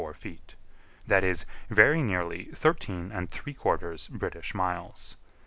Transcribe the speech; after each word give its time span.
that 1.05 1.23
is, 1.23 1.45
very 1.69 2.01
nearly 2.01 2.45
thirteen 2.55 3.11
and 3.11 3.29
three 3.29 3.53
quarters 3.53 4.07
British 4.07 4.55
miles. 4.55 5.15